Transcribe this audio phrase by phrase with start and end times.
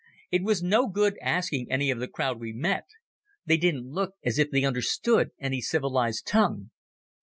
[0.31, 2.85] It was no good asking any of the crowd we met.
[3.45, 6.71] They didn't look as if they understood any civilized tongue.